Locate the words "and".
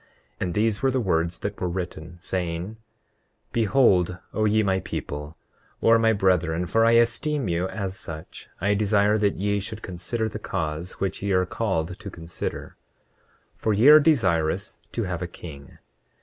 0.39-0.55